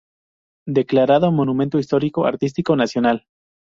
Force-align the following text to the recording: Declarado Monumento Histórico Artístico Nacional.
Declarado 0.65 1.31
Monumento 1.31 1.77
Histórico 1.77 2.25
Artístico 2.25 2.75
Nacional. 2.75 3.27